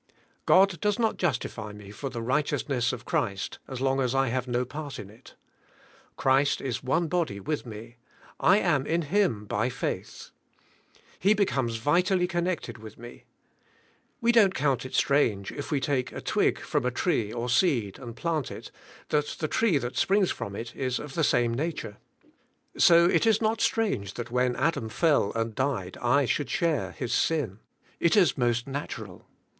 God 0.47 0.79
does 0.81 0.97
not 0.97 1.17
justify 1.17 1.73
me 1.73 1.91
for 1.91 2.09
the 2.09 2.23
righteousness 2.23 2.91
of 2.91 3.05
Christ 3.05 3.59
as 3.67 3.81
long 3.81 3.99
as 4.01 4.15
I 4.15 4.29
have 4.29 4.47
no 4.47 4.65
part 4.65 4.97
in 4.97 5.11
it. 5.11 5.35
Christ 6.17 6.59
is 6.59 6.81
one 6.81 7.07
body 7.07 7.39
with 7.39 7.67
me; 7.67 7.97
I 8.39 8.57
am 8.57 8.87
in 8.87 9.03
Him 9.03 9.45
by 9.45 9.69
faith. 9.69 10.31
He 11.19 11.35
becomes 11.35 11.75
vitally 11.75 12.25
connected 12.25 12.79
with 12.79 12.97
me. 12.97 13.25
We 14.21 14.31
don't 14.31 14.55
count 14.55 14.87
it 14.87 14.95
strange 14.95 15.51
if 15.51 15.69
we 15.69 15.79
take 15.79 16.11
a 16.11 16.19
twig 16.19 16.59
from 16.59 16.83
a 16.83 16.89
tree 16.89 17.31
or 17.31 17.47
seed 17.47 17.99
and 17.99 18.15
plant 18.15 18.49
it, 18.49 18.71
that 19.09 19.27
the 19.37 19.47
tree 19.47 19.77
that 19.77 19.97
springs 19.97 20.31
from 20.31 20.55
it 20.55 20.75
is 20.75 20.97
of 20.97 21.13
the 21.13 21.23
same 21.23 21.53
nature. 21.53 21.97
So 22.75 23.05
it 23.05 23.27
is 23.27 23.39
not 23.39 23.61
strange 23.61 24.15
that 24.15 24.31
when 24.31 24.55
Adam 24.55 24.89
fell 24.89 25.31
and 25.35 25.53
died 25.53 25.95
I 26.01 26.25
should 26.25 26.49
share 26.49 26.93
his 26.93 27.13
sin. 27.13 27.59
It 27.99 28.17
is 28.17 28.35
most 28.35 28.65
natural. 28.65 29.27